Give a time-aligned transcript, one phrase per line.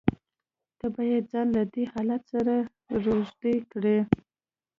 [0.77, 2.55] ته بايد ځان له دې حالت سره
[3.03, 3.97] روږدى کړې.